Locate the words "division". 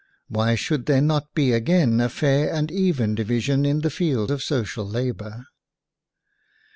3.13-3.67